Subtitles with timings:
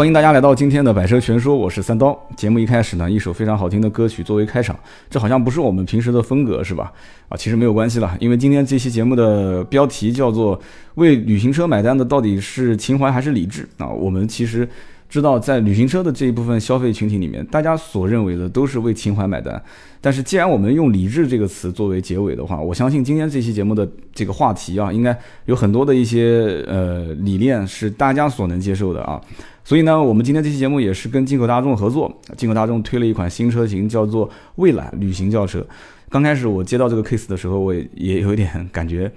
[0.00, 2.18] 欢迎大家来到今天的百车全说，我是三刀。
[2.34, 4.74] 节目一开始呢，一首非常好听的歌曲作为开场，
[5.10, 6.90] 这好像不是我们平时的风格，是吧？
[7.28, 10.58] 啊，其实没有关系了，因为今天这期节目的标题叫做
[10.96, 14.66] “为旅行车买单的到底是情怀还是理智”啊，我们其实。
[15.10, 19.60] 知道在旅行车的这一部分消费群体里面，大家所认为的都是为情怀买单。
[20.00, 25.14] 但是既然我们用“理智”这个词作为结尾的话，我相信今天这期节目的这个话题啊，应该
[25.46, 29.20] 有很多的一些呃理念是大家所能接受的啊。
[29.64, 35.66] 所以呢，我们今天这期节目也是跟进口大众合作，进口大众推了一款新车型，叫做蔚揽旅行轿车。
[36.08, 39.10] 刚开始我接到这个 case 的时候，我也也有点感觉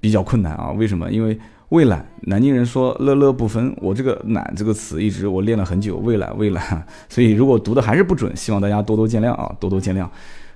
[0.00, 0.70] 比较困难啊。
[0.72, 1.10] 为什么？
[1.10, 1.38] 因为
[1.74, 10.08] 蔚揽，南京人说乐乐不分，我这个“懒”这个词一直我练了很久，蔚揽蔚揽，所以如果读的还是不准，希望大家多多见谅啊，多多见谅。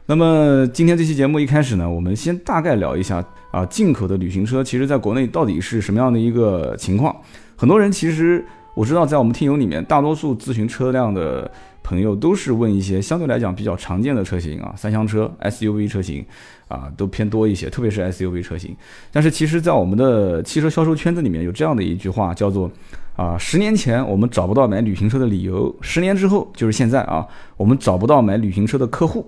[0.07, 7.15] 那么今天这期节目一开始呢，我们先大概聊一下啊，进口的旅行车其实在国内到底是什么样的一个情况？
[7.57, 8.45] 很多人其实
[8.77, 11.51] 我知道，在我们听友里面，大多数咨询车辆的。
[11.89, 16.23] 朋友都是问一些相对来讲比较常见的车型啊，三厢车、SUV 车型
[16.69, 18.77] 啊，都偏多一些，特别是 SUV 车型。
[19.11, 22.71] 但是其实，在我们的汽车销售圈子里面，有这样的一句话，叫做
[23.17, 29.27] 啊，十年前我们找不到买旅行车的理由，十年之后就是现在啊，我们找不到买旅行车的客户。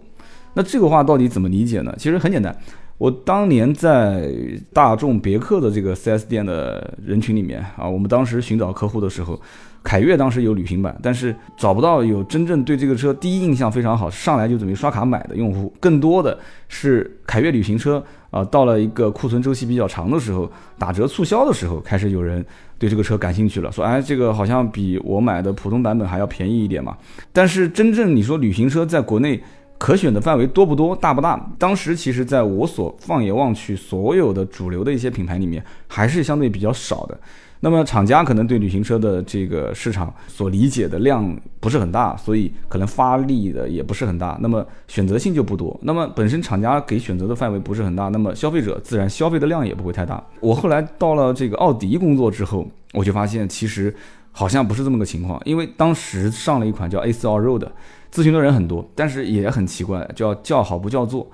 [0.52, 1.94] 那这个话到底怎么理解呢？
[1.96, 2.54] 其实很简单，
[2.98, 4.30] 我当年在
[4.74, 9.40] 大众别克的这个 4S 店的人群里面啊，我们当时寻找客户的时候。
[9.82, 22.44] 凯越当时有旅行版，但是找不到有真正对这个车第一印象非常好，上来就准备刷卡买的用户，更多的是凯越旅行车啊，到了一个库存周期比较长的时候，打折促销的时候，开始有人
[22.78, 26.96] 对这个车感兴趣了，说哎，这个好像比我买的普通版本还要便宜一点嘛。
[27.32, 29.42] 但是真正你说旅行车在国内
[29.80, 31.40] 可选的范围多不多，大不大？
[31.58, 37.18] 当时其实在我所放眼望去，所有的主流的一些品牌里面，还是相对比较少的。
[37.60, 45.74] 那么厂家可能对旅行车的这个市场所理解的量不是很大，所以可能发力的也不是很大，那么选择性就不多。
[45.82, 50.22] 那么本身厂家给选择的范围不是很大，那么消费者自然消费的量也不会太大。
[50.40, 53.94] 我后来到了这个奥迪工作之后，我就发现其实
[54.30, 57.66] 好像不是这么个情况，因为当时上了一款叫 A 四 All Road，
[58.12, 61.28] 咨询的人很多，但是也很奇怪，叫叫好不叫座，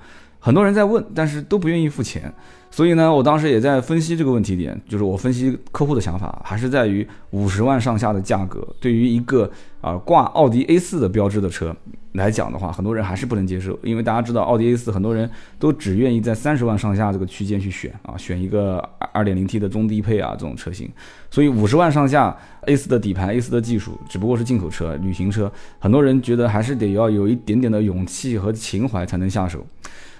[0.47, 2.33] 很多人在问，但是都不愿意付钱。
[2.71, 11.75] 所以呢，我当时也在分析这个问题点，就是我分析客户的想法，还是在于五十万上下的价格，对于一个啊挂奥迪 A 四的标志的车
[12.13, 18.77] 来讲的话，很多人还是不能接受，因为大家知道奥迪 A 四，很多人都只愿意在三十万上下这个区间去选啊，选一个
[19.11, 20.89] 二点零 T 的中低配啊这种车型。
[21.29, 22.35] 所以五十万上下
[22.67, 29.65] A 四的底盘，A 四的技术，只不过是进口车、旅行车，很多人觉得还是得要有一点点的勇气和情怀才能下手。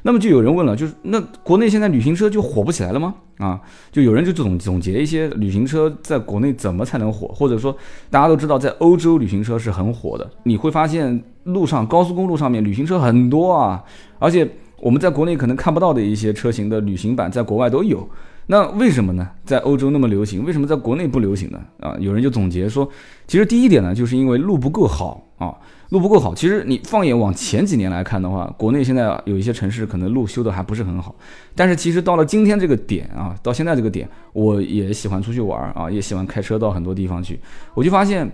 [0.07, 3.13] 那么就有人问了，就是那国内现在旅行车就火不起来了吗？
[3.39, 3.59] 啊，
[3.91, 7.75] 就有人就总总结一些旅行车在国内怎么才能火，或者说
[8.09, 13.83] 大家都知道在欧洲旅行车是很火的，你会发现路上高速公路上面旅行车很多啊，
[14.17, 18.07] 而且我们在国内可能看不到的一些车型的旅行版在国外都有。
[18.49, 19.29] 那为什么呢？
[19.43, 21.59] 在欧洲那么流行，为什么在国内不流行呢？
[21.81, 22.89] 啊，有人就总结说，
[23.27, 25.53] 其实第一点呢，就是因为路不够好啊，
[25.89, 26.33] 路不够好。
[26.33, 31.13] 其实你放眼往前几年来看的话，国内现在有一些城市可能路修的还不是很好，
[31.55, 37.37] 但是其实到了今天这个点啊，到现在这个点，我也喜欢出去玩啊，也喜欢开车到很多地方去，
[37.73, 38.31] 我就发现，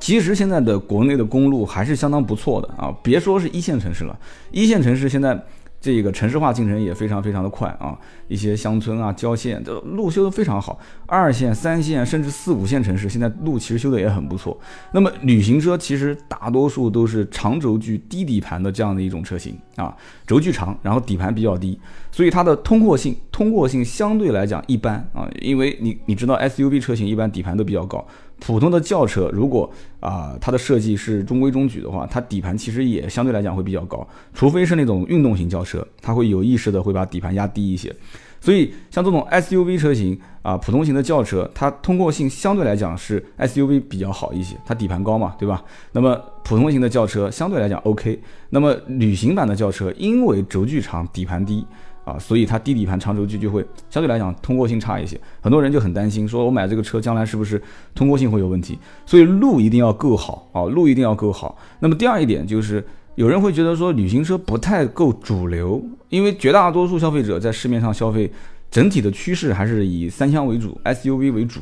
[0.00, 4.18] 其实现在的国内的公路还是相当不错的啊，别说是一线城市了，
[4.50, 5.40] 一线城市现在。
[5.80, 7.96] 这个城市化进程也非常非常的快啊，
[8.26, 14.58] 一些乡村啊、郊县的路修的非常好，二线、三线甚至四五线城市现在路其实修的也很不错。
[14.92, 21.78] 那么旅行车其实大多数都是长轴距、低底盘的这样的一种车型啊，轴距长，然后底盘比较低，
[22.10, 28.04] 所以它的通过性通过性相对来讲一般啊，因为你你知道 SUV 车型一般底盘都比较高。
[28.40, 29.68] 普通的轿车，如果
[30.00, 37.94] 啊它的设计是中规中矩的话，它底盘其实也相对来讲会比较高，除非是那种运动型轿车，它会有意识的会把底盘压低一些。
[38.40, 45.64] 所以像这种 SUV 车型啊，普通型的轿车，它通过性相对来讲是 SUV 比较好一些，它底盘高嘛，对吧？
[45.90, 51.66] 那么普通型的轿车相对来讲 OK，那么旅行版的轿车因为轴距长，底盘低。
[52.08, 57.60] 啊，所以它低底盘长轴距就会相对来讲通过性差一些，很多人就很担心，说我买这个车将来是不是
[57.94, 58.78] 通过性会有问题？
[59.04, 61.58] 所以路一定要够好啊，路一定要够好。
[61.80, 62.82] 那么第二一点就是，
[63.16, 68.32] 有人会觉得说旅行车不太够主流，因为绝大多数消费者在市面上消费，
[68.70, 71.60] 整体的趋势还是以三厢为主，SUV 为主，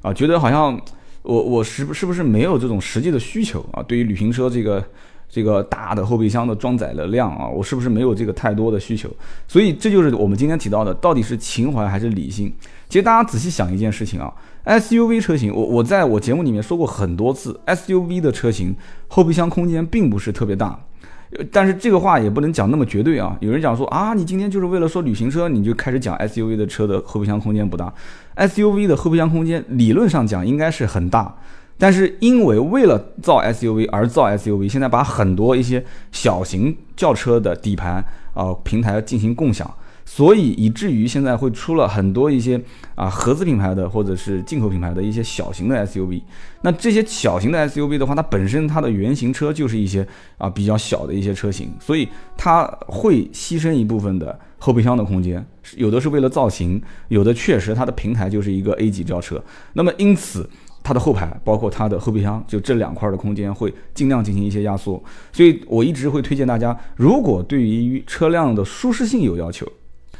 [0.00, 0.80] 啊，觉得好像
[1.22, 3.82] 我我是不是不是没有这种实际的需求啊？
[3.82, 4.82] 对于旅行车这个。
[5.32, 9.08] 这个大的后备箱的装载的量啊，我是不是没有这个太多的需求？
[9.48, 12.52] 所以这就是我们今天提到的，到底是情怀还是理性？
[12.90, 14.30] 其实大家仔细想一件事情啊
[14.66, 18.76] ，SUV 车型，我我在我节目里面说过很多次，SUV 的车型
[19.08, 20.78] 后备箱空间并不是特别大。
[21.50, 23.34] 但是这个话也不能讲那么绝对啊！
[23.40, 27.90] 有人讲说啊，你今天就是为了说旅行车，你就开始讲 SUV 的车的后备箱空间不大。
[28.36, 31.34] SUV 的后备箱空间理论上讲应该是很大，
[31.82, 39.68] 但是因为为了造 SUV 而造 SUV，现在把很多一些小型轿车的底盘啊平台进行共享。
[40.04, 42.60] 所以以至于现在会出了很多一些
[42.94, 46.22] 啊合资品牌的或者是进口品牌的一些小型的 SUV。
[46.62, 50.06] 那这些小型的 SUV 的话，它本身它的原型车就是一些
[50.38, 55.44] 啊比较小的一些车型，所以它会牺牲一部分的后备箱的空间。
[55.76, 59.42] 有的是为了造型，有的确实它的平台就是一个 A 级轿车。
[59.74, 60.48] 那么因此
[60.82, 65.02] 它的后排包括它的后备箱就这两块的空间会尽量进行一些压缩。
[65.32, 69.66] 所以我一直会推荐大家，如果对于车辆的舒适性有要求。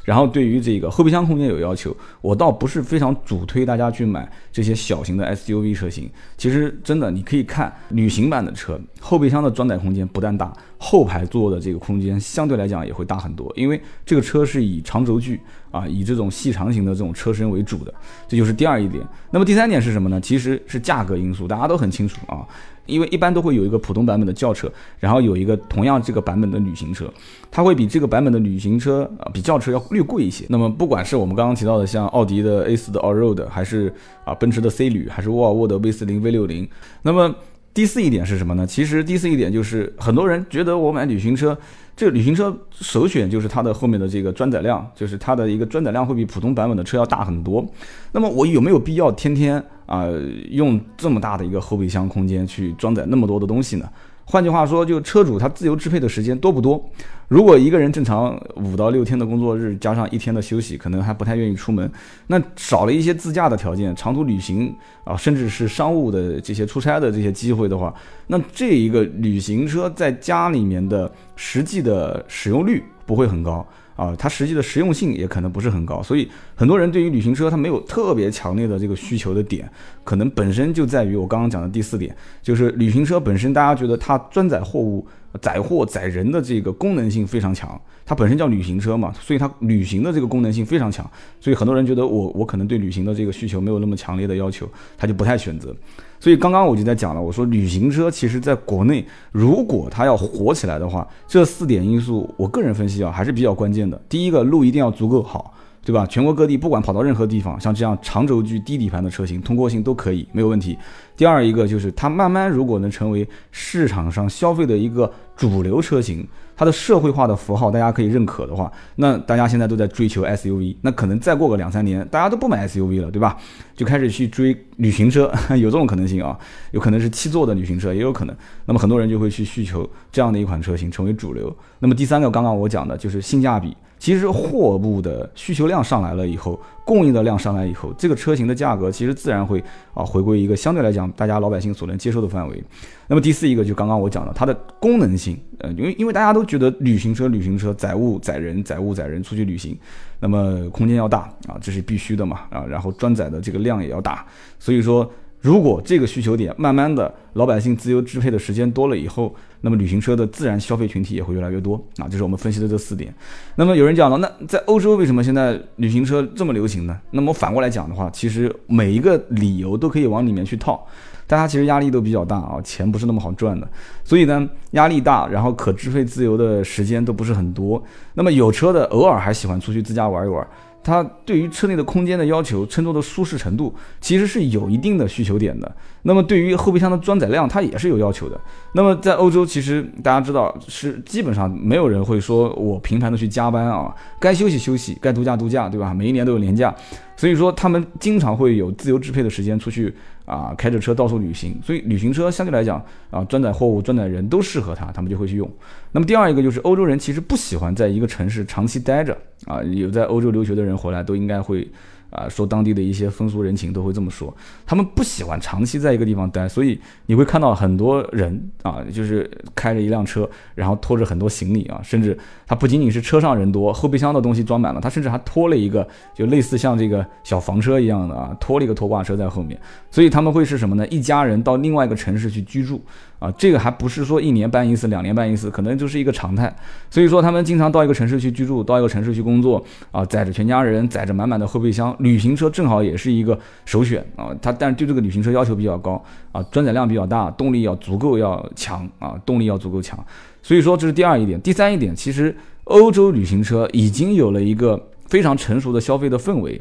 [0.04, 6.10] 然后对于这个后备箱空间有要求，我倒不是非常主推大家去买这些小型的 SUV 车型。
[6.36, 15.40] 其实真的，你可以看旅行版的车，后备箱的装载空间不但大，后排座的这个空间相对来讲也会大很多，因为这个车是以长轴距
[15.72, 17.92] 啊，以这种细长型的这种车身为主的，
[18.28, 19.04] 这就是第二一点。
[19.32, 20.20] 那么第三点是什么呢？
[20.20, 22.46] 其实是价格因素，大家都很清楚啊。
[22.86, 27.08] 因为一般都会有一个普通版本的轿车，然后有一个同样这个版本的旅行车，
[27.48, 30.44] 它会比这个版本的旅行车啊，比轿车要略贵一些。
[30.48, 33.94] 那么不管是我们刚刚提到的像奥迪的 A4 的 Allroad，还是
[34.24, 36.68] 啊奔驰的 C 旅，还是沃尔沃的 V40、V60，
[37.02, 37.32] 那么
[37.74, 38.66] 第四一点是什么呢？
[38.66, 41.56] 其实第四一点就是很多人觉得我买旅行车。
[41.94, 47.64] 这个旅行车首选就是它的后面的这个装载量，就是它的一个装载量会比普通版本的车要大很多。
[48.12, 50.06] 那么我有没有必要天天啊
[50.50, 53.86] 用这么大的一个后备箱空间去装载那么多的东西呢？
[54.24, 56.82] 换句话说，就车主他自由支配的时间多不多？
[57.28, 61.90] 如果一个人正常五到六天的工作日，加上一天的休息，可能还不太愿意出门，
[62.28, 64.74] 那少了一些自驾的条件，长途旅行
[65.04, 67.92] 啊，甚至是商务的这些出差的这些机会的话，
[68.26, 73.66] 那这一个旅行车在家里面的实际的使用率不会很高。
[73.94, 79.70] 啊，它实际的实用性也可能不是很高，所以很多人对于旅行车它没有特别强烈的这个需求的点，
[80.04, 85.06] 可能本身就在于我刚刚讲的第四点，就是旅行车本身大家觉得它装载货物、
[85.40, 91.08] 载货载人的这个功能性非常强，它本身叫旅行车嘛，所以它旅行的这个功能性非常强，
[91.40, 95.74] 所以很多人觉得我我可能对旅行的这个需求没有那么强烈的要求，他就不太选择。
[96.22, 104.00] 所以刚刚我就在讲了，我说旅行车其实在国内，如果它要火起来的话，这四点因素，我个人分析啊，还是比较关键的。
[104.08, 105.52] 第一个，路一定要足够好，
[105.84, 106.06] 对吧？
[106.06, 110.78] 全国各地不管跑到任何地方，像这样长轴距、低底盘的车型，通过性都可以，没有问题。
[111.16, 116.24] 第二一个就是它慢慢如果能成为市场上消费的一个主流车型。
[116.62, 123.36] 它的社会化的符号，大家可以认可的话，那大家现在都在追求 SUV，那可能再过个两三年，大家都不买 SUV 了，对吧？
[123.74, 125.28] 就开始去追旅行车，
[125.58, 126.38] 有这种可能性啊，
[126.70, 128.36] 有可能是七座的旅行车，也有可能。
[128.66, 131.52] 那么很多人就会去需求这样的一款车型成为主流。
[131.80, 133.76] 那么第三个，刚刚我讲的就是性价比。
[134.02, 139.62] 其实货物的需求量上来了以后，供应的量上来以后，这个车型的价格其实自然会
[139.94, 142.64] 啊回归一个相对来讲大家老百姓所能接受的范围。
[143.06, 149.78] 那么第四一个就刚刚我讲的，它的功能性，呃，因为因为大家都觉得旅行车旅行车载物载人载物载人出去旅行，
[150.18, 154.26] 那么空间要大啊，这是必须的嘛啊，然后装载的这个量也要大，
[154.58, 155.08] 所以说。
[155.42, 163.12] 如果这个需求点慢慢的老百姓自由支配的时间多了以后，那么旅行车的自然消费群体也会越来越多啊，这是我们分析的这四点。
[163.56, 166.96] 那么有人讲了，那在欧洲为什么现在旅行车这么流行呢？
[167.10, 170.86] 那么反过来讲的话，其实每一个理由都可以往里面去套，
[171.26, 173.68] 大家其实压力都比较大啊，钱不是那么好赚的，
[174.04, 177.82] 所以呢压力大，然后可支配自由的时间都不是很多。
[178.14, 180.46] 那么有车的偶尔还喜欢出去自驾玩一玩。
[180.82, 185.70] 它对于车内的空间的要求，乘坐的舒适程度，其实是有一定的需求点的。
[186.02, 188.40] 那么对于后备箱的装载量，它也是有要求的。
[188.74, 195.94] 那么在欧洲，其实大家知道是基本上没有人会说我频繁的去加班啊，该休息休息，该度假度假，对吧？
[195.94, 196.74] 每一年都有年假，
[197.22, 199.94] 所以说他们经常会有自由支配的时间出去。
[200.24, 205.50] 啊，开着车到处旅行，所以旅行车相对来讲啊，装载货物、装载人都适合他，他们就会去用。
[205.90, 211.68] 那么第二一个就是欧洲人其实不喜欢在一个城市长期待着啊，有在欧洲留学的人回来都应该会。
[212.12, 214.32] 啊，说当地的一些风俗人情都会这么说，
[214.64, 222.16] 他们不喜欢长期在一个地方待，所以你会看到很多人啊，就是开着一辆车，然后拖着很多行李啊，甚至
[222.46, 229.58] 他不仅仅是车上人多，后备箱的东西装满了，他甚至还拖了一个就类似像这个小房车一样的啊，拖了一个拖挂车在后面，
[229.90, 230.86] 所以他们会是什么呢？
[230.88, 232.82] 一家人到另外一个城市去居住。
[233.22, 236.52] 啊，这个还不是说一年搬一次、两年搬一次，可能就是一个常态。
[236.90, 244.34] 所以说，他们经常到一个城市去居住，到一个城市去工作啊，载着全家人，载着满满的后备箱，旅行车正好也是一个首选啊。
[244.42, 246.02] 它但是对这个旅行车要求比较高
[246.32, 249.96] 啊，装载量比较大，动力要足够要强啊，动力要足够强。
[250.42, 256.60] 所以说这是第二一点，第三一点，其实欧洲旅行车已经有了一个非常成熟的消费的氛围。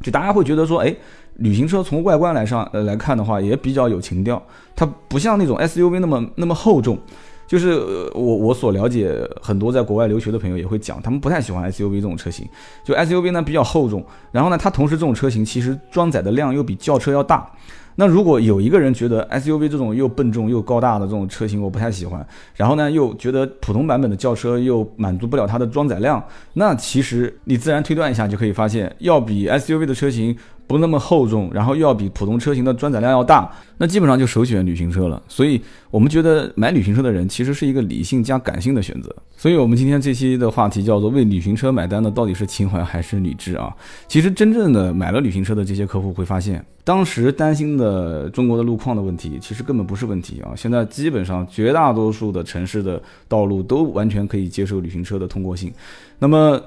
[0.00, 0.92] 就大家会觉得说，哎，
[1.36, 4.42] 旅行车从外观来上呃来看的话，也比较有情调。
[4.74, 6.98] 它不像那种 SUV 那么那么厚重。
[7.44, 7.74] 就是
[8.14, 12.48] 我我所了解很多在国外留学的朋友也会讲，他们不太喜欢 SUV 这种车型。
[12.82, 17.46] 就 SUV 呢比较厚重，然后呢它同时这种车型其实装载的量又比轿车要大。
[17.94, 26.24] 那如果有一个人觉得 SUV 这种又笨重又高大的这种车型我不太喜欢，然后呢又觉得普通版本的轿车又满足不了它的装载量，
[26.54, 30.34] 那其实你自然推断一下就可以发现，要比 SUV 的车型。
[30.72, 35.22] 不那么厚重，然后又要比普通车型的装载量要大，那基本上就首选旅行车了。
[35.28, 35.60] 所以，
[35.90, 39.14] 我们觉得买旅行车的人其实是一个理性加感性的选择。
[39.36, 43.70] 所以我们今天这期的话题叫做“为旅行车买单的到底是情怀还是理智啊？”
[44.08, 50.52] 其实，真正的买了旅行车的这些客户会发现，当时担心的中国的路况的问题，其实根本不是问题啊！
[50.56, 55.70] 现在基本上绝大多数的城市的道路都完全可以接受旅行车的通过性。
[56.18, 56.60] 那么，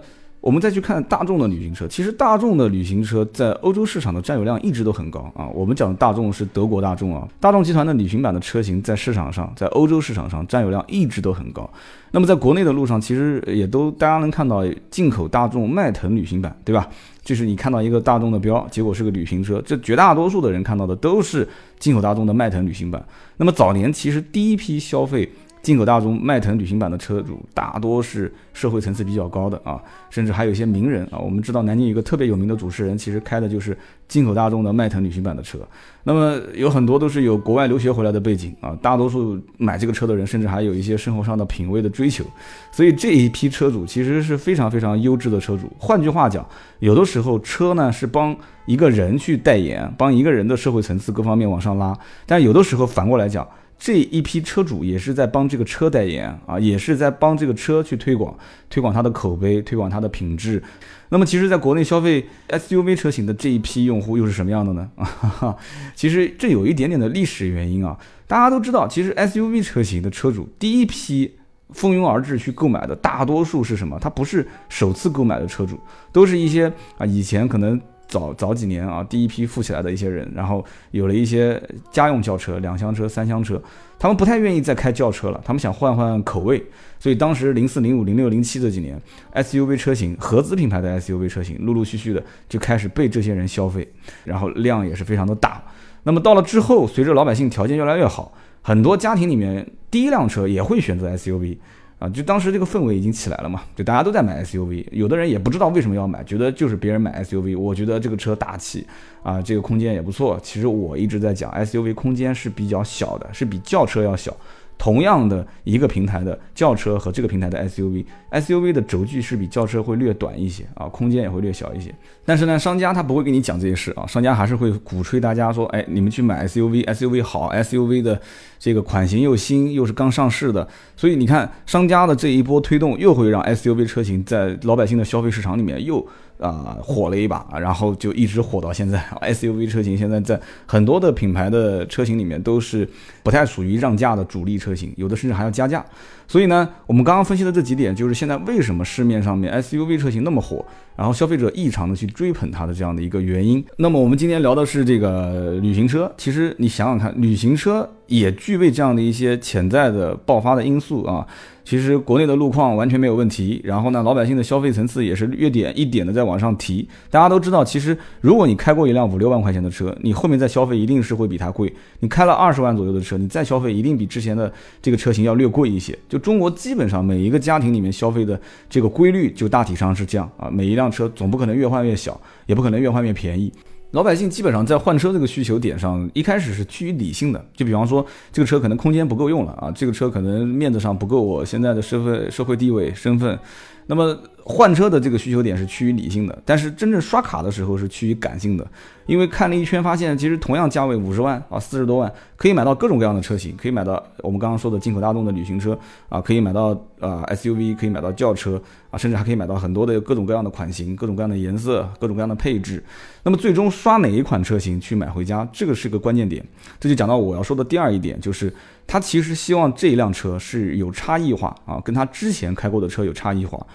[0.45, 5.47] 我们再去看大众的旅行车，其实大众的旅行车在欧洲市场的占有量一直都很高啊。
[5.47, 11.67] 我们讲大众是德国大众啊，大众集团的旅行版的车型在市场上，在欧洲市场上占有量一直都很高。
[12.11, 16.87] 那么在国内的路上，其实也都大家能看到进口大众迈腾旅行版，对吧？
[17.23, 21.49] 就是你看到一个大众的标，结果是个旅行车，这绝大多数的人看到的都是
[21.79, 23.03] 进口大众的迈腾旅行版。
[23.37, 25.27] 那么早年其实第一批消费。
[25.65, 29.81] 进口大众迈腾旅行版的车主大多是社会层次比较高的啊，
[30.12, 31.17] 甚至还有一些名人啊。
[31.17, 33.75] 我们知道南京有一个特别有名的主持人，其实开的就是
[34.07, 35.57] 进口大众的迈腾旅行版的车。
[36.03, 42.24] 那么有很多都是有国外留学回来的背景啊，大多数买这个车的人，甚至还有一些生活上的品味的追求。
[42.72, 45.67] 所以这一批车主其实是非常非常优质的车主。
[45.79, 53.48] 换句话讲，有的时候车呢是帮一个人去代言，帮一个人的社会层次各方面往上拉，但有的时候反过来讲。
[53.77, 58.36] 这一批车主也是在帮这个车代言啊，也是在帮这个车去推广，
[58.70, 60.63] 推广它的口碑，推广它的品质。
[61.10, 64.89] 那么，其实，在国内消费 SUV 车型的这一批用户又是什么样的呢？
[64.96, 65.55] 啊，
[65.94, 67.98] 其实这有一点点的历史原因啊。
[68.27, 71.36] 大家都知道，其实 SUV 车型的车主第一批
[71.70, 74.00] 蜂拥而至去购买的，大多数是什么？
[74.00, 75.79] 他不是首次购买的车主，
[76.12, 77.79] 都是一些啊以前可能。
[78.07, 83.62] 早早几年啊，第一批富起来的一些人，然后有了一些家用轿车、两厢车、三厢车，
[83.97, 86.63] 他们不太愿意再开轿车了，他们想换换口味。
[87.00, 89.00] 所以当时零四、零五、零六、零七这几年
[89.33, 93.88] ，SUV 车型，合资品牌的 SUV 车型，陆陆续续的就开始被这些人消费，
[94.24, 95.63] 然后量也是非常的大。
[96.03, 101.57] 那么到了之后，随着老百姓条件越来越好，很多家庭里面第一辆车也会选择 SUV。
[102.05, 108.85] 啊，就当时这个氛围已经起来了嘛，就大家都在买 SUV，有的人也不知道为什么要买，觉得就是别人买 SUV，我觉得这个车大气，
[109.24, 110.39] 啊，这个空间也不错。
[110.43, 114.35] 其实我一直在讲，SUV 空间是比较小的，是比轿车要小。
[114.77, 121.95] 同样的一个平台的轿车和这个平台的 SUV，SUV 的轴距是比轿车会略短一些啊，空间也会略小一些。
[122.25, 128.20] 但是呢，商家他不会跟你讲这些事啊，商家还是会鼓吹大家说，哎，你们去买 SUV，SUV 好，SUV 的
[128.60, 130.67] 这个款型又新，又是刚上市的，
[130.98, 136.05] 所以你看商家的这一波推动，又会让 SUV 车型在老百姓的消费市场里面又。
[136.38, 139.01] 啊，火了一把，然后就一直火到现在。
[139.24, 142.86] SUV 车型现在在很多的品牌的车型里面都是
[143.24, 145.84] 不太属于让价的主力车型，有的甚至还要加价。
[146.27, 153.63] 所以呢，我们刚刚分析的这几点，就是现在为什么市面上面 SUV 车型那么火，然后消费者异常的去追捧它的这样的一个原因。
[153.77, 161.27] 那么我们今天聊的是这个旅行车，其实你想想看，旅行车也具备这样的一些潜在的爆发的因素啊。
[161.65, 166.88] 其实国内的路况完全没有问题，然后呢，老百姓的消费层次也是越点一点的在往上提。
[167.10, 171.74] 大家都知道，其实如果你开过一辆五六万块钱的车，你后面再消费一定是会比它贵。
[172.01, 175.98] 你开了二十万左右的车，你再消费一定比之前的这个车型要略贵一些。
[176.07, 180.48] 就中国基本上每一个家庭里面消费的这个规律，就大体上是这样啊。
[180.51, 183.51] 每一辆车总不可能越换越小，也不可能越换越便宜。
[183.95, 187.43] 老百姓基本上在换车这个需求点上，一开始是趋于理性的。
[187.55, 193.39] 就比方说，这个车可能空间不够用了啊，这个车可能面子上不够我现在的社会社会地位身份。
[193.87, 198.65] 那么换车的这个需求点是趋于理性的，但是真正刷卡的时候是趋于感性的。
[199.07, 205.75] 因为看了一圈，发现其实同样价位五十万啊，四十多万，可以买到各种各样的车型，可以买到我们刚刚说的进口大众的旅行车
[206.09, 208.61] 啊，可以买到呃 SUV，可以买到轿车
[208.91, 212.83] 啊，甚至还可以买到很多的各种各样的款型、各种各样的颜色、各种各样的配置。
[213.23, 216.43] 那么最终刷哪一款车型去买回家，这个是个关键点。
[216.79, 218.53] 这就讲到我要说的第二一点，就是
[218.85, 223.65] 他其实希望这一辆车是有差异化啊，跟他之前开过的车有差异化。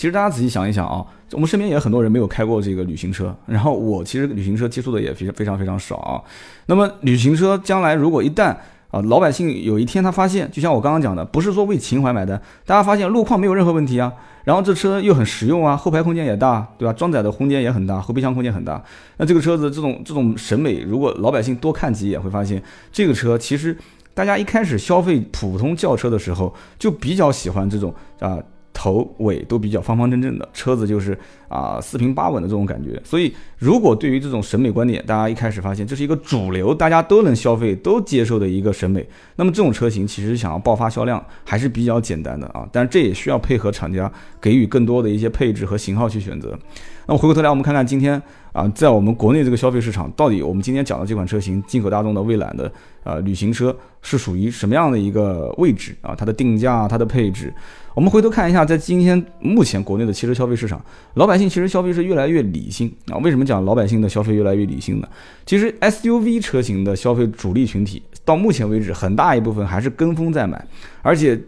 [0.00, 6.22] 其实大家仔细想一想啊，我们身边也很多人没有开过这个旅行车，然后我其实旅行车接触的也非常非常非常少啊。
[6.64, 8.56] 那么旅行车将来如果一旦
[8.90, 14.10] 啊老百姓有一天他发现，就像我刚刚讲的，不是说为情怀买单，大家发现路况没有任何问题啊，
[14.44, 16.94] 然后这车又很实用啊，后排空间也大，对吧？
[16.94, 18.82] 装载的空间也很大，后备箱空间很大。
[19.18, 23.76] 那这个车子这种这种审美，如果老百姓多看几眼，会发现这个车其实
[24.14, 28.38] 大家一开始消费普通轿车的时候，就比较喜欢这种啊。
[28.80, 31.14] 头尾都比较方方正正的车子，就是
[31.50, 32.98] 啊四平八稳的这种感觉。
[33.04, 39.06] 所以，如果对于这种审美观点，大家一开始发现这是一个主流，大家都能消费、都接受的一个审美，
[39.36, 42.66] 那么这种车型其实想要爆发销量还是比较简单的啊。
[42.72, 44.10] 但是这也需要配合厂家
[44.40, 46.58] 给予更多的一些配置和型号去选择。
[47.06, 48.22] 那么回过头来，我们看看今天
[48.52, 52.70] 啊，在我们国内这个消费市场，到底我们今天讲的这款车型，进口大众的蔚揽的
[53.04, 56.14] 呃旅行车是属于什么样的一个位置啊？
[56.16, 57.52] 它的定价、它的配置。
[57.94, 63.18] 我们回头看一下，在今天目前国内的汽车消费市场，老百姓其实消费是越来越理性啊。
[63.18, 65.08] 为什么讲老百姓的消费越来越理性呢？
[65.46, 70.66] 其实 SUV 车型的消费主力群体到目前为止，很大一部分还是跟风在买，
[71.02, 71.40] 而且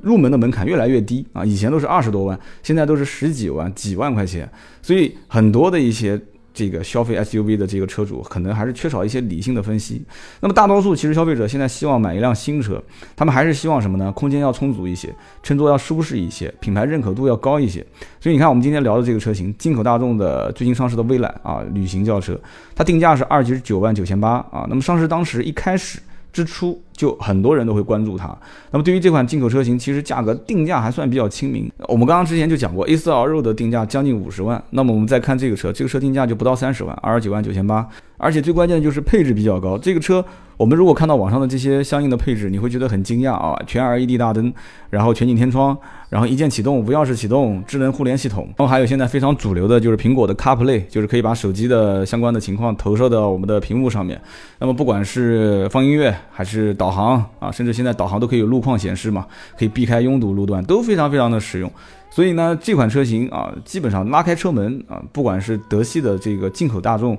[0.00, 1.44] 入门的门槛越来越低啊。
[1.44, 4.50] 以前都是二十多万，现在都是十几万、几万块钱，
[4.82, 6.20] 所以很多的一些。
[6.52, 10.02] 这个消费 SUV 的这个车主可能还是缺少一些理性的分析。
[10.40, 12.82] 那么大多数其实消费者现在希望买一辆新车，
[13.16, 14.10] 他们还是希望什么呢？
[14.12, 17.84] 空间要充足一些，乘坐要舒适一些，品牌认可度要高一些。
[18.20, 22.38] 所以你看，我们今天聊的这个车型，进口大众的最近上市的蔚揽啊，旅行轿车，
[22.74, 24.66] 它定价是二十九万九千八啊。
[24.68, 26.00] 那么上市当时一开始。
[26.32, 28.36] 之初就很多人都会关注它。
[28.70, 31.70] 那么对于这款进口车型，其实价格定价还算比较亲民。
[31.88, 34.62] 我们刚刚之前就讲过，A4L 肉的定价将近五十万。
[34.70, 37.88] 那么我们再看这个车，这个车定价就不到三十万，二十九万九千八。
[38.16, 39.78] 而且最关键的就是配置比较高。
[39.78, 40.24] 这个车
[40.60, 43.58] 我们如果看到网上的这些相应的配置，你会觉得很惊讶啊！
[43.66, 44.52] 全 LED 大灯，
[44.90, 45.74] 然后全景天窗，
[46.10, 54.20] 然后一键启动、无钥匙启动、智能互联系统，然后还有现在非常主流的 就是苹果的 CarPlay，就是可以把手机的相关的情况投射到我们的屏幕上面。
[54.58, 59.26] 那么不管是放音乐还是导航啊，甚至现在导航都可以有路况显示嘛，
[59.58, 61.72] 可以避开拥堵路段，都非常非常的实用。
[62.10, 67.16] 所以呢，这款车型啊，基本上拉开车门啊，不管是德系的这个进口大众。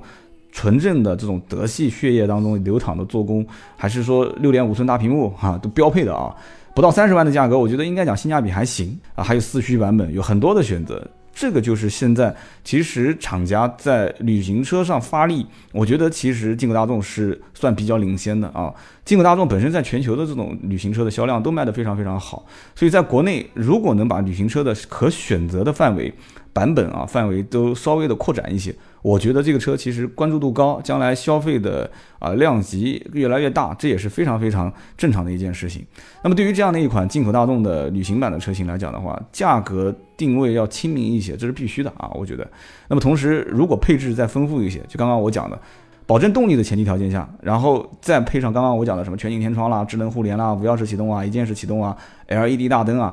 [0.52, 3.44] 纯正的这种德系血液当中流淌的做工，
[3.76, 6.32] 还是说六点五寸大屏幕哈，都标配的啊，
[6.74, 11.04] 不到三十万的价格，我觉得应该讲性价比还行啊，还有四驱版本，有很多的选择。
[11.34, 18.70] 这个就是现在其实厂家在旅行车上发力，我觉得其实进口大众是算比较领先的啊。
[19.06, 26.12] 进口大众本身在全球的这种旅行车的销量都卖得非常非常好，所以在国内如果能把旅行车的可选择的范围。
[26.54, 35.84] 版本啊，范围都稍微的扩展一些，我觉得这个车其实关注度高，将来消费的啊量级越来越大，这也是非常非常正常的一件事情。
[36.22, 42.48] 那么对于这样的一款进口大众的旅行版的车型来讲的话，价格定位要亲民一些，这是必须的啊，我觉得。
[42.88, 45.58] 那么同时，如果配置再丰富一些，就刚刚我讲的，
[46.06, 51.96] 保证动力的前提条件下，然后再配上刚刚我讲的什么全景天窗啦、智能互联啦、无钥匙启动啊、一键式启动啊、
[52.28, 53.12] LED 大灯啊。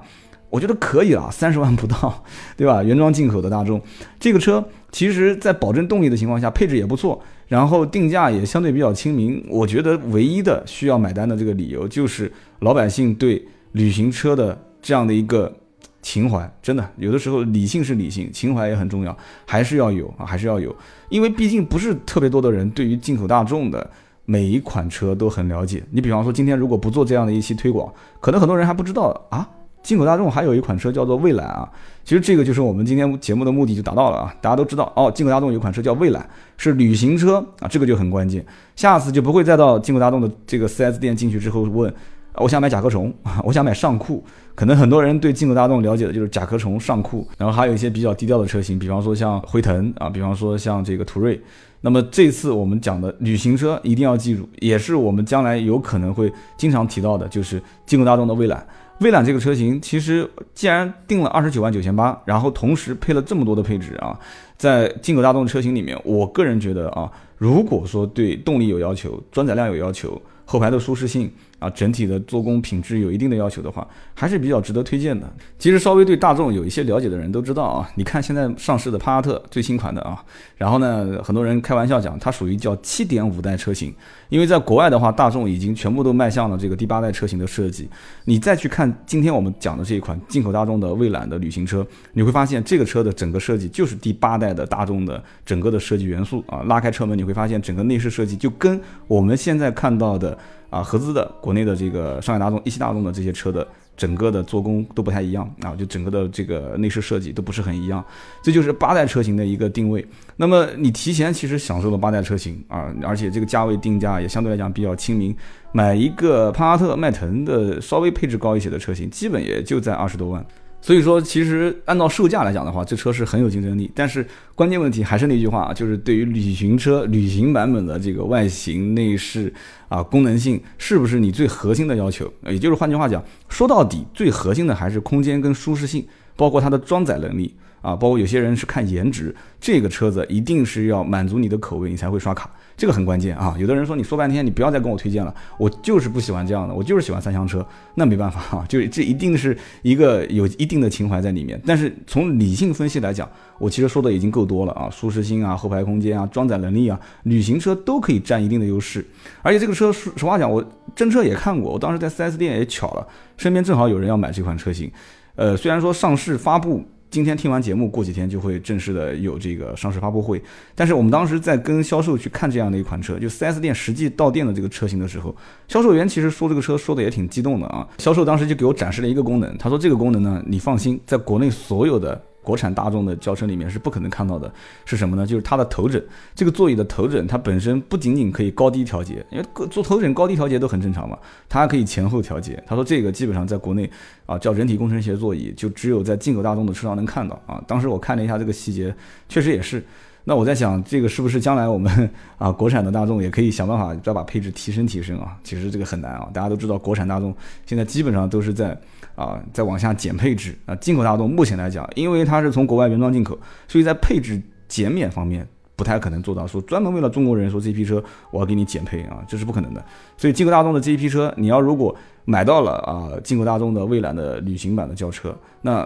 [0.50, 2.24] 我觉得可以了， 三十万不到，
[2.58, 2.84] 对吧？
[2.84, 3.82] 原装进口的大众，
[4.20, 9.44] 这个车其实在保证动力的情况下，配置也不错，然后定价也相对比较亲民。
[9.50, 15.54] 我觉得唯一的需要买单的这个理由，就是老百姓对旅行车的这样的一个
[16.02, 16.52] 情怀。
[16.62, 20.76] 真的，有的时候理性是理性，情怀也很重要，还是要有啊，还是要有。
[21.10, 23.88] 因为毕竟不是特别多的人对于进口大众的
[24.26, 25.84] 每一款车都很了解。
[25.92, 29.48] 你比方说，今天如果不做这样的一期推广，可能很多人还不知道啊。
[29.82, 31.68] 进口大众还有一款车叫做蔚揽啊，
[32.04, 41.92] 其实这个就是我们今天节目的目的就达到了啊，大家都知道哦，进口大众有一款车叫蔚揽，是旅行车啊，这个就很关键，下次就不会再到进口大众的这个 4S 店进去之后问，
[42.36, 43.14] 我想买甲壳虫，
[43.44, 51.40] 我想买尚酷，可能很多人对进口大众了解的就是甲壳虫、尚酷，然后还有一些比较低调的车型，比方说像辉腾啊，比方说像这个途锐，
[51.82, 58.66] 那么这次我们讲的旅行车一定要记住，也是我们将来有可能会经常提到的，就是进口大众的蔚揽。
[59.00, 64.20] 威朗这个车型，其实既然定了二十九万九千八，然后同时配了这么多的配置啊，
[64.58, 75.32] 在进口大众车型里面，我个人觉得啊，如果说对动力有要求、装载量有要求、后排的舒适性啊，整体的做工品质有一定的要求的话，还是比较值得推荐的。
[75.58, 80.24] 其实稍微对大众有一些了解的人都知道啊，你看现在上市的帕萨特最新款的啊，
[80.58, 83.94] 然后呢，很多人开玩笑讲它属于叫七点五代车型，
[84.30, 87.90] 因为在国外的话，大众已经全部都迈向了这个第八代车型的设计。
[88.26, 100.38] 你再去看今天我们讲的这一款进口大众的蔚揽的旅行车，你会发现这个车的整个设计就是第八代的大众的整个的设计元素啊，拉开车门你会发现整个内饰设计就跟我们现在看到的
[100.70, 108.04] 啊合资的国内的这个上海大众、一汽大众的这些车的整个的做工都不太一样啊，就整个的这个内饰设计都不是很一样，
[108.42, 110.06] 这就是八代车型的一个定位。
[110.38, 115.36] 那么你提前其实享受了八代车型啊，而且这个价位定价也相对来讲比较亲民，
[115.72, 120.46] 买一个帕萨特、迈腾的稍微配置高一些的车型，基本也就在二十多万。
[120.82, 123.92] 所以说，其实按照售价来讲的话，这车是很有竞争力。
[123.94, 129.54] 但是关键问题还是那句话，就是对于旅行车、旅行版本的这个外形、内饰
[129.90, 132.32] 啊、功能性，是不是你最核心的要求？
[132.46, 142.50] 也就是换句话讲，说到底，最核心的还是空间跟舒适性，包括它的装载能力啊，包括有些人是看颜值，这个车子一定是要满足你的口味，你才会刷卡。
[142.80, 143.54] 这个很关键啊！
[143.60, 147.64] 有的人说你说半天，你不要再跟我推荐了，我就是不喜欢这样的，我就是喜欢三厢车，
[147.96, 151.62] 那没办法啊， 就这一定是一个有一定的情怀在里面。
[151.66, 159.06] 但是从理性分析来讲，我其实说的已经够多了啊，舒适性啊、后排空间啊、装载能力啊，旅行车都可以占一定的优势。
[159.42, 160.64] 而且这个车，实实话讲，我
[160.96, 164.90] 真车也看过，我当时在 4S 店也巧了，身边正好有人要买这款车型。
[165.36, 166.86] 呃，虽然说上市发布。
[167.12, 170.40] 今天听完节目，过几天就会正式的有这个上市发布会。
[170.76, 175.36] 但是我们当时在跟销售去看这样的一款车，就 4S 店实际到店的这个车型的时候，
[175.68, 177.88] 销售员其实说这个车说的也挺激动的啊。
[177.98, 182.22] 销售当时就给我展示了一个功能，他说这个功能呢，你放心，在国内所有的。
[182.50, 184.52] 国产大众的轿车里面是不可能看到的，
[184.84, 185.24] 是什么呢？
[185.24, 191.16] 就是它的头枕，这个座椅的头枕，它本身不仅仅可以高低调节，因为做头枕高低调节都很正常嘛，
[191.48, 192.64] 它还可以前后调节。
[192.66, 193.88] 他说这个基本上在国内
[194.26, 197.64] 啊叫人体工程学座椅，就只有在进口大众的车上能看到啊。
[197.68, 198.96] 当时我看了一下这个细节，
[199.28, 199.86] 确实也是。
[200.24, 205.38] 那我在想，这个是不是将来我们啊国产的大众也可以想办法再把配置提升提升啊？
[205.44, 208.80] 其实这个很难啊，大家都知道国产大众现在基本上都是在。
[209.16, 218.02] 啊，在往下减配置啊，进口大众目前来讲，因为它是从国外原装进口，所以在配置减免方面不太可能做到说专门为了中国人说这批车
[218.32, 219.84] 我要给你减配啊，这是不可能的。
[220.16, 225.86] 所以进口大众的这一批车，你要如果买到了啊，进口大众的蔚蓝的旅行版的轿车，那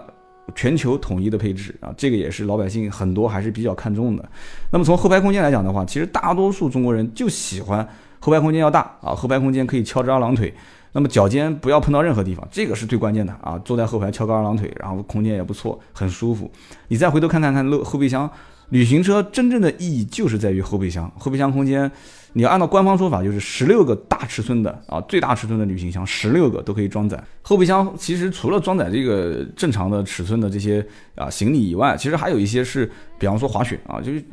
[0.55, 4.29] 全球统一的配置啊，这个也是老百姓很多还是比较看重的。
[4.71, 7.87] 那么从后排空间来讲的话，其实大多数中国人就喜欢
[8.19, 10.53] 后排空间要大啊，后排空间可以翘着二郎腿。
[10.95, 13.59] 那么脚尖不要碰到任何地方，这个是最关键的啊！
[13.65, 16.51] 坐在后排翘个二郎腿，然后空间也不错，很舒服。
[16.87, 18.29] 你再回头看看看后后备箱，
[18.73, 21.89] 旅行车真正的意义就是在于后备箱，后备箱空间。
[22.35, 27.23] 你要按照官方说法，就是十六个大尺寸的啊，最大尺寸的旅行箱，十六个都可以装载。
[27.43, 30.83] 后备箱其实除了装载这个正常的尺寸的这些
[31.13, 34.23] 啊行李以外，其实还有一些是，比方说滑雪啊，就是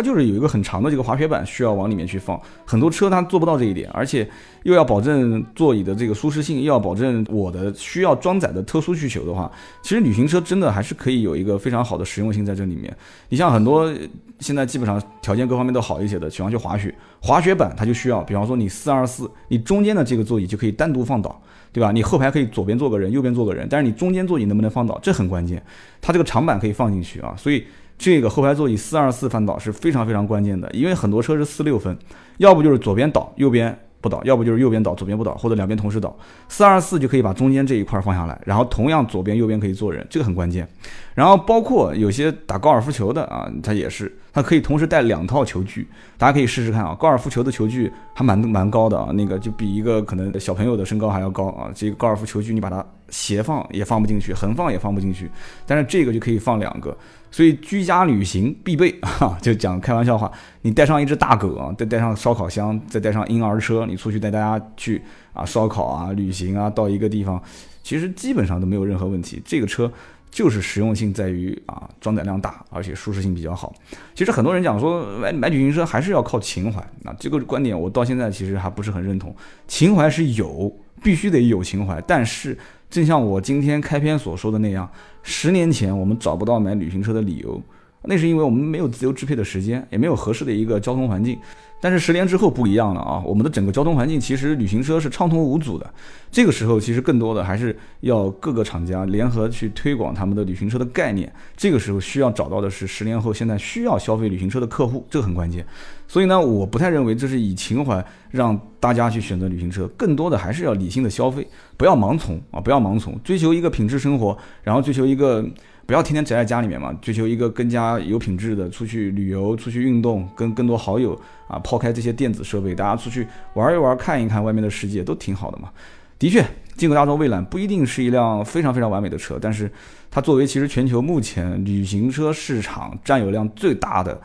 [0.00, 2.40] 它就是有一个很长的这个滑雪板需要往里面去放。
[2.64, 4.26] 很多车它做不到这一点，而且
[4.62, 12.96] 又要保证座椅的这个舒适性，又要保证我的需要装载的特殊需求的话，其实旅行车真的还是可以有一个非常好的实用性在这里面。
[13.28, 13.92] 你像很多
[14.38, 16.94] 现在基本上条件各方面都好一些的，喜欢去滑雪。
[17.20, 21.38] 滑雪板它就需要，比方说你四二四，你中间的这个座椅就可以单独放倒，
[21.74, 21.92] 对吧？
[21.92, 25.62] 你后排可以左边坐个人，右边坐个人，但是你中间座椅能不能放倒，这很关键。
[26.00, 27.62] 它这个长板可以放进去啊，所以
[28.00, 31.94] 这个后排座椅四二四翻倒是非常非常关键的，因为很多车是四六分，
[32.38, 33.78] 要不就是左边倒，右边。
[34.02, 36.16] 不倒，要不就是右边倒，左边不倒，或者两边同时倒，
[36.48, 40.66] 四二四就可以把中间这一块放下来，然后同样左边右边可以坐人，这个很关键。
[41.14, 46.94] 然后包括有些打高尔夫球的啊，他也是，它可以同时带两套球具，大家可以试试看啊。
[46.98, 51.70] 高尔夫球的球具还蛮蛮高的啊，那个就比一个可能小朋友的身高还要高啊。
[51.74, 55.30] 这个高尔夫球具你把它斜放也放不进去，横放也放不进去，
[55.66, 56.96] 但是这个就可以放两个。
[57.32, 58.90] 所以居家旅行必备
[59.20, 60.30] 啊，就讲开玩笑话，
[60.62, 65.00] 你带上一只大狗啊，再带上烧烤箱，再带上婴儿车，你出去带大家去
[65.32, 67.40] 啊烧烤啊旅行啊，到一个地方，
[67.84, 69.40] 其实基本上都没有任何问题。
[69.44, 69.90] 这个车
[70.30, 73.74] 就是实用性在于啊装载量大，而且舒适性比较好。
[74.14, 79.34] 其实很多人讲说买买旅行车还是要靠情怀，那这个观点我到现在其实还不是很认同。
[79.66, 82.56] 情怀是有，必须得有情怀，但是。
[82.90, 84.90] 正像我今天开篇所说的那样，
[85.22, 87.62] 十年前我们找不到买旅行车的理由，
[88.04, 91.38] 那是因为我们没有自由支配的时间，也没有合适的一个交通环境。
[91.82, 93.22] 但是十年之后不一样了啊！
[93.24, 95.90] 我们的整个交通环境其实旅行车是畅通无阻的。
[96.30, 101.32] 这个时候其实更多的还是要各个厂家联合去推广他们的旅行车的概念。
[101.56, 105.64] 这个时候需要找到的是十年后现在需要消费旅行车的客户，这个很关键。
[106.06, 112.60] 所以呢，我不太认为这是以情怀让大家去选择旅行车，更多的还是要理性的消费，不要盲从啊！
[112.60, 115.42] 不要盲从，追求一个品质生活，然后追求一个。
[115.90, 125.68] 不要天天宅在家里面嘛，追求一个更加有品质的出去旅游、出去运动，跟更多好友啊，抛开这些电子设备，大家出去玩一玩、看一看外面的世界，都挺好的嘛。
[126.16, 129.68] 的确，进口大众蔚揽不一定是一辆非常非常完美的车，但是
[130.12, 134.16] 它作为其实全球目前旅行车市场占有量最大的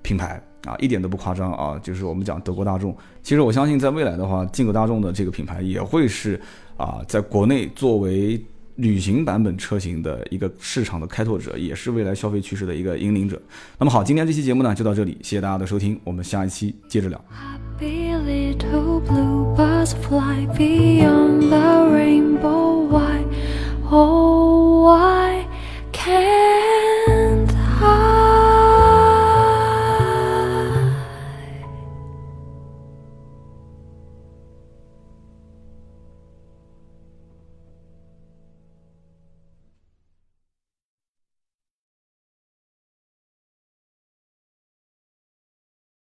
[0.00, 1.78] 品牌啊，一点都不夸张啊。
[1.82, 6.40] 就是我们讲德国大众，其实我相信在未来的话，进口大众的这个品牌也会是
[6.78, 8.42] 啊，在国内作为。
[8.76, 13.40] 旅行版本车型的一个市场的开拓者，也是未来消费趋势的一个引领者。
[13.78, 17.24] 那么好，今天这期节目呢就到这里，谢谢大家的收听，我们下一期接着聊。